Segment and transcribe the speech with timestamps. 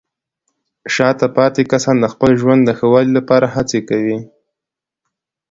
[0.93, 4.17] شاته پاتې کسان د خپل ژوند د ښه والي لپاره هڅې کوي.